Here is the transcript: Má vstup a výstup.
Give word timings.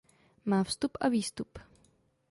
Má 0.45 0.63
vstup 0.63 0.97
a 1.01 1.07
výstup. 1.09 1.59